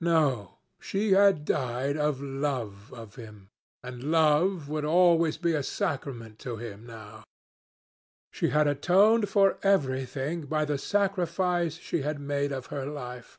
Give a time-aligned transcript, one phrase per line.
[0.00, 3.50] No; she had died for love of him,
[3.82, 7.24] and love would always be a sacrament to him now.
[8.32, 13.36] She had atoned for everything by the sacrifice she had made of her life.